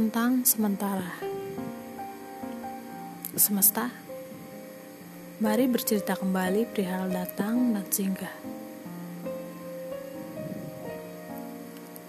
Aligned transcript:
Tentang 0.00 0.48
sementara 0.48 1.12
Semesta 3.36 3.92
Mari 5.44 5.68
bercerita 5.68 6.16
kembali 6.16 6.64
perihal 6.72 7.12
datang 7.12 7.76
dan 7.76 7.84
singgah 7.92 8.32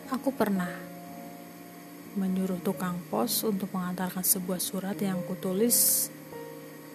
Aku 0.08 0.32
pernah 0.32 0.72
menyuruh 2.16 2.64
tukang 2.64 2.96
pos 3.12 3.44
untuk 3.44 3.68
mengantarkan 3.76 4.24
sebuah 4.24 4.64
surat 4.64 4.96
yang 4.96 5.20
kutulis 5.28 6.08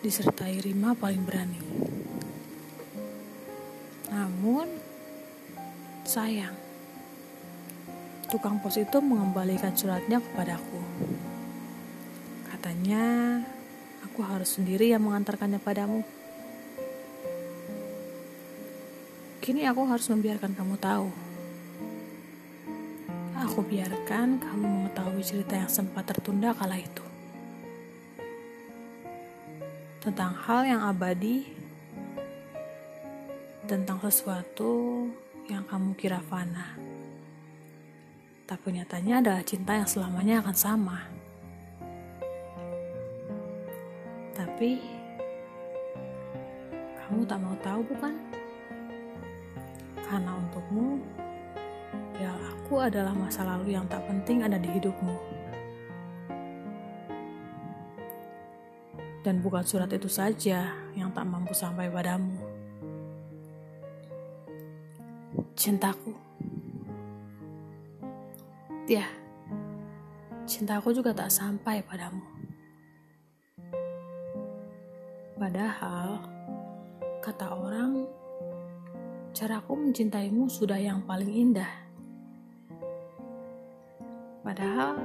disertai 0.00 0.64
rima 0.64 0.96
paling 0.96 1.20
berani. 1.28 1.60
Namun, 4.08 4.64
sayang, 6.08 6.66
tukang 8.26 8.58
pos 8.58 8.74
itu 8.74 8.98
mengembalikan 8.98 9.70
suratnya 9.70 10.18
kepadaku. 10.18 10.82
Katanya, 12.50 13.38
aku 14.02 14.20
harus 14.26 14.58
sendiri 14.58 14.90
yang 14.90 15.06
mengantarkannya 15.06 15.62
padamu. 15.62 16.02
Kini 19.38 19.62
aku 19.62 19.86
harus 19.86 20.10
membiarkan 20.10 20.58
kamu 20.58 20.74
tahu. 20.82 21.08
Aku 23.46 23.62
biarkan 23.62 24.42
kamu 24.42 24.64
mengetahui 24.66 25.22
cerita 25.22 25.54
yang 25.54 25.70
sempat 25.70 26.10
tertunda 26.10 26.50
kala 26.50 26.82
itu. 26.82 27.04
Tentang 30.02 30.34
hal 30.34 30.66
yang 30.66 30.82
abadi, 30.82 31.46
tentang 33.70 34.02
sesuatu 34.02 35.06
yang 35.46 35.62
kamu 35.66 35.94
kira 35.94 36.18
fana 36.27 36.95
tapi 38.47 38.78
nyatanya 38.78 39.19
adalah 39.19 39.42
cinta 39.42 39.75
yang 39.75 39.91
selamanya 39.91 40.39
akan 40.39 40.55
sama. 40.55 40.98
Tapi 44.39 44.78
kamu 47.02 47.27
tak 47.27 47.39
mau 47.42 47.58
tahu 47.58 47.80
bukan? 47.91 48.14
Karena 50.06 50.30
untukmu, 50.39 51.02
ya 52.22 52.30
aku 52.55 52.86
adalah 52.86 53.11
masa 53.11 53.42
lalu 53.42 53.74
yang 53.74 53.91
tak 53.91 54.06
penting 54.06 54.47
ada 54.47 54.55
di 54.55 54.70
hidupmu. 54.70 55.19
Dan 59.27 59.42
bukan 59.42 59.67
surat 59.67 59.91
itu 59.91 60.06
saja 60.06 60.70
yang 60.94 61.11
tak 61.11 61.27
mampu 61.27 61.50
sampai 61.50 61.91
padamu. 61.91 62.39
Cintaku. 65.58 66.25
Ya, 68.87 69.03
cintaku 70.47 70.95
juga 70.95 71.11
tak 71.11 71.27
sampai 71.27 71.83
padamu. 71.83 72.23
Padahal, 75.34 76.23
kata 77.19 77.51
orang, 77.51 78.07
caraku 79.34 79.75
mencintaimu 79.75 80.47
sudah 80.47 80.79
yang 80.79 81.03
paling 81.03 81.34
indah. 81.34 81.67
Padahal, 84.47 85.03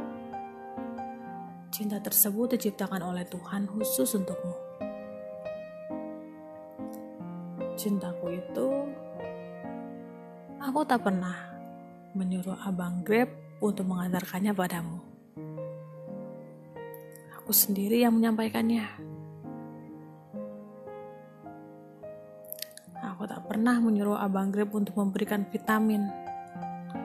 cinta 1.74 1.98
tersebut 1.98 2.54
diciptakan 2.54 3.02
oleh 3.02 3.26
Tuhan 3.26 3.66
khusus 3.66 4.14
untukmu. 4.14 4.54
Cintaku 7.74 8.30
itu, 8.30 8.68
aku 10.62 10.86
tak 10.86 11.02
pernah 11.02 11.50
menyuruh 12.14 12.62
abang 12.62 13.02
Grab 13.02 13.41
untuk 13.62 13.86
mengantarkannya 13.86 14.58
padamu. 14.58 14.98
Aku 17.38 17.54
sendiri 17.54 18.02
yang 18.02 18.18
menyampaikannya. 18.18 18.90
Aku 23.06 23.30
tak 23.30 23.46
pernah 23.46 23.78
menyuruh 23.78 24.18
Abang 24.18 24.50
Grab 24.50 24.74
untuk 24.74 24.98
memberikan 24.98 25.46
vitamin 25.46 26.10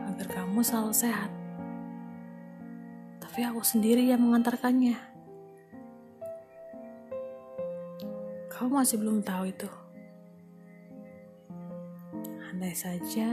agar 0.09 0.27
kamu 0.33 0.65
selalu 0.65 0.97
sehat. 0.97 1.29
Tapi 3.21 3.45
aku 3.45 3.61
sendiri 3.61 4.09
yang 4.09 4.25
mengantarkannya. 4.25 4.97
Kamu 8.49 8.81
masih 8.81 8.97
belum 8.97 9.21
tahu 9.21 9.53
itu. 9.53 9.69
Andai 12.49 12.73
saja 12.73 13.29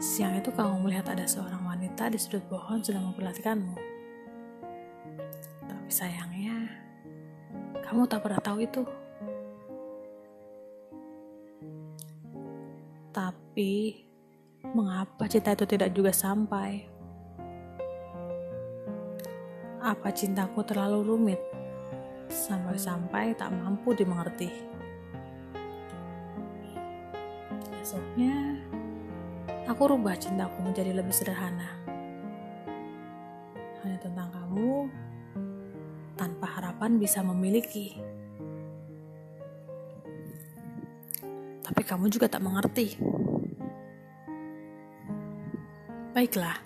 siang 0.00 0.36
itu 0.36 0.52
kamu 0.52 0.84
melihat 0.84 1.12
ada 1.12 1.24
seorang 1.24 1.60
wanita 1.80 2.12
di 2.12 2.20
sudut 2.20 2.44
pohon 2.44 2.84
sedang 2.84 3.08
memperhatikanmu. 3.08 3.72
Tapi 5.64 5.88
sayangnya, 5.88 6.68
kamu 7.80 8.04
tak 8.04 8.20
pernah 8.20 8.36
tahu 8.36 8.60
itu. 8.60 8.84
Tapi, 13.16 13.96
mengapa 14.76 15.24
cinta 15.24 15.56
itu 15.56 15.64
tidak 15.64 15.96
juga 15.96 16.12
sampai? 16.12 16.84
Apa 19.80 20.12
cintaku 20.12 20.60
terlalu 20.60 21.00
rumit 21.00 21.40
sampai-sampai 22.28 23.32
tak 23.40 23.56
mampu 23.56 23.96
dimengerti? 23.96 24.52
Esoknya, 27.80 28.68
aku 29.70 29.94
rubah 29.94 30.18
cintaku 30.18 30.66
menjadi 30.66 30.90
lebih 30.90 31.14
sederhana. 31.14 31.78
Hanya 33.86 33.98
tentang 34.02 34.28
kamu, 34.34 34.90
tanpa 36.18 36.46
harapan 36.58 36.98
bisa 36.98 37.22
memiliki. 37.22 37.94
Tapi 41.62 41.82
kamu 41.86 42.10
juga 42.10 42.26
tak 42.26 42.42
mengerti. 42.42 42.98
Baiklah. 46.10 46.58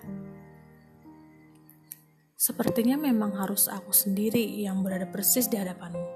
Sepertinya 2.33 2.97
memang 2.97 3.37
harus 3.37 3.69
aku 3.69 3.93
sendiri 3.93 4.41
yang 4.41 4.81
berada 4.81 5.05
persis 5.05 5.45
di 5.45 5.61
hadapanmu. 5.61 6.09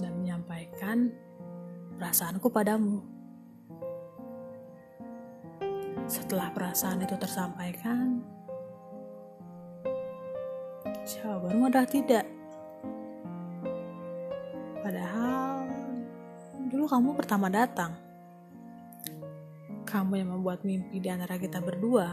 Dan 0.00 0.24
menyampaikan 0.24 1.12
perasaanku 2.00 2.48
padamu. 2.48 3.11
Setelah 6.10 6.50
perasaan 6.50 7.02
itu 7.02 7.14
tersampaikan, 7.18 8.20
jawabanmu 11.06 11.68
adalah 11.70 11.88
tidak. 11.88 12.26
Padahal 14.82 15.66
dulu 16.68 16.84
kamu 16.90 17.08
pertama 17.14 17.46
datang. 17.46 17.94
Kamu 19.86 20.16
yang 20.16 20.32
membuat 20.32 20.64
mimpi 20.64 20.98
di 20.98 21.08
antara 21.12 21.36
kita 21.36 21.60
berdua. 21.60 22.08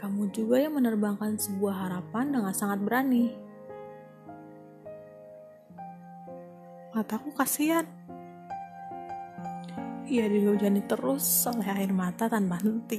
Kamu 0.00 0.32
juga 0.32 0.56
yang 0.56 0.80
menerbangkan 0.80 1.36
sebuah 1.36 1.86
harapan 1.86 2.32
dengan 2.32 2.54
sangat 2.56 2.80
berani. 2.80 3.34
Mataku 6.96 7.30
kasihan 7.36 7.84
ia 10.10 10.26
dihujani 10.26 10.82
terus 10.90 11.46
oleh 11.46 11.70
air 11.70 11.94
mata 11.94 12.26
tanpa 12.26 12.58
henti. 12.58 12.98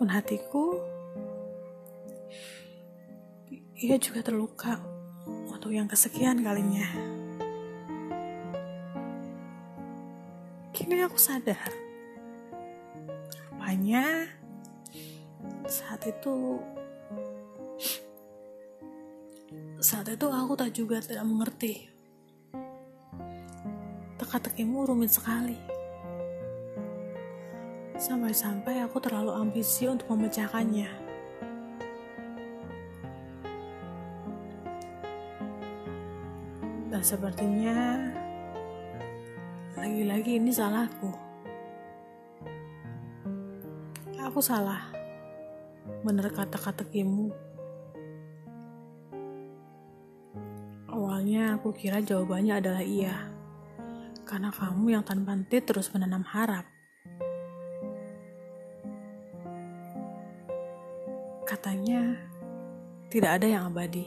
Pun 0.00 0.08
hatiku, 0.08 0.80
ia 3.76 4.00
juga 4.00 4.24
terluka 4.24 4.80
untuk 5.52 5.68
yang 5.68 5.84
kesekian 5.84 6.40
kalinya. 6.40 6.88
Kini 10.72 11.04
aku 11.04 11.20
sadar, 11.20 11.72
rupanya 13.66 14.30
saat 15.66 16.06
itu 16.06 16.62
saat 19.82 20.06
itu 20.06 20.26
aku 20.30 20.52
tak 20.54 20.70
juga 20.72 21.02
tidak 21.02 21.26
mengerti 21.26 21.95
teka-tekimu 24.36 24.84
rumit 24.84 25.16
sekali. 25.16 25.56
Sampai-sampai 27.96 28.84
aku 28.84 29.00
terlalu 29.00 29.32
ambisi 29.32 29.88
untuk 29.88 30.12
memecahkannya. 30.12 30.92
Dan 36.92 37.00
sepertinya 37.00 37.96
lagi-lagi 39.80 40.36
ini 40.36 40.52
salahku. 40.52 41.08
Aku 44.20 44.44
salah 44.44 44.92
menerka 46.04 46.44
teka-tekimu. 46.44 47.32
Awalnya 50.92 51.56
aku 51.56 51.72
kira 51.72 52.04
jawabannya 52.04 52.60
adalah 52.60 52.84
iya 52.84 53.35
karena 54.26 54.50
kamu 54.50 54.98
yang 54.98 55.04
tanpa 55.06 55.38
henti 55.38 55.62
terus 55.62 55.88
menanam 55.94 56.26
harap. 56.26 56.76
semuanya 61.86 62.16
tidak 63.12 63.30
ada 63.38 63.46
yang 63.46 63.62
abadi. 63.70 64.06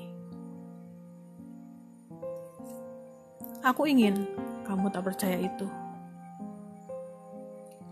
Aku 3.64 3.86
ingin 3.86 4.26
kamu 4.68 4.92
tak 4.92 5.06
percaya 5.06 5.38
itu. 5.38 5.68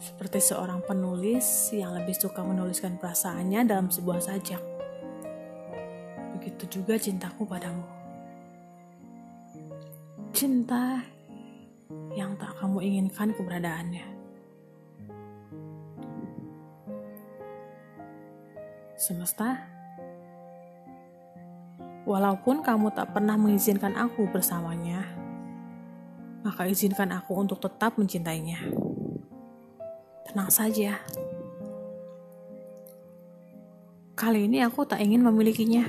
Seperti 0.01 0.41
seorang 0.41 0.81
penulis 0.81 1.71
yang 1.71 1.94
lebih 1.94 2.15
suka 2.18 2.44
menuliskan 2.44 3.00
perasaannya 3.00 3.69
dalam 3.69 3.88
sebuah 3.88 4.19
sajak. 4.19 4.62
Begitu 6.35 6.81
juga 6.81 6.97
cintaku 6.97 7.47
padamu. 7.47 7.85
Cinta 10.35 11.06
yang 12.16 12.36
tak 12.36 12.57
kamu 12.60 12.84
inginkan 12.84 13.31
keberadaannya. 13.31 14.06
Semesta, 18.98 19.62
walaupun 22.04 22.66
kamu 22.66 22.92
tak 22.92 23.13
pernah 23.13 23.38
mengizinkan 23.38 23.94
aku 23.94 24.25
bersamanya, 24.28 25.06
maka 26.42 26.66
izinkan 26.66 27.13
aku 27.13 27.38
untuk 27.38 27.62
tetap 27.62 27.95
mencintainya. 27.95 28.57
Tenang 30.25 30.50
saja. 30.51 30.98
Kali 34.18 34.50
ini 34.50 34.66
aku 34.66 34.81
tak 34.83 35.00
ingin 35.00 35.22
memilikinya. 35.22 35.86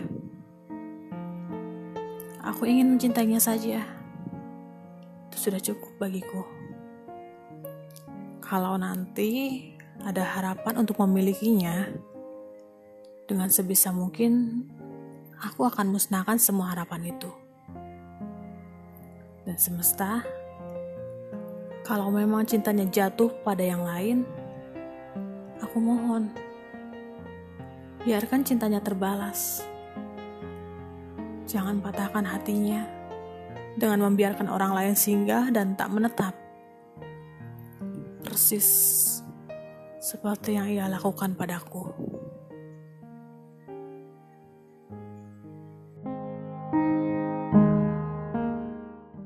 Aku 2.45 2.69
ingin 2.69 2.93
mencintainya 2.93 3.41
saja. 3.41 3.98
Itu 5.29 5.37
sudah 5.37 5.61
cukup 5.61 5.93
bagiku. 6.01 6.43
Kalau 8.41 8.81
nanti 8.81 9.61
ada 10.01 10.25
harapan 10.25 10.81
untuk 10.81 10.97
memilikinya, 11.05 11.85
dengan 13.29 13.53
sebisa 13.53 13.93
mungkin 13.93 14.65
aku 15.37 15.69
akan 15.69 15.93
musnahkan 15.93 16.41
semua 16.41 16.73
harapan 16.73 17.13
itu. 17.13 17.29
Dan 19.45 19.57
semesta, 19.61 20.25
kalau 21.85 22.09
memang 22.09 22.49
cintanya 22.49 22.89
jatuh 22.89 23.29
pada 23.45 23.61
yang 23.61 23.85
lain, 23.85 24.25
aku 25.61 25.77
mohon, 25.77 26.33
biarkan 28.09 28.45
cintanya 28.49 28.81
terbalas. 28.81 29.61
Jangan 31.49 31.81
patahkan 31.81 32.25
hatinya 32.29 32.98
dengan 33.79 34.11
membiarkan 34.11 34.51
orang 34.51 34.75
lain 34.75 34.95
singgah 34.99 35.55
dan 35.55 35.79
tak 35.79 35.89
menetap. 35.95 36.35
Persis 38.27 38.69
seperti 40.03 40.59
yang 40.59 40.67
ia 40.67 40.91
lakukan 40.91 41.39
padaku. 41.39 41.87